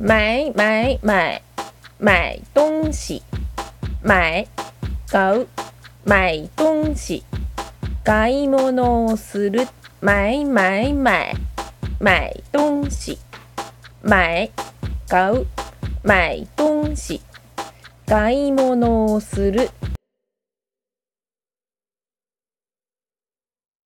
[0.00, 1.42] 买买買
[2.00, 3.22] 買東西
[4.02, 4.48] 買
[5.06, 5.46] 買う
[6.06, 7.22] 買東西。
[8.02, 9.66] 買い物をする
[10.02, 11.34] 買買買
[12.02, 13.18] 買東西。
[14.02, 14.50] 買
[15.08, 15.46] 買う。
[16.04, 17.20] 買東西。
[18.06, 19.70] 買い物をする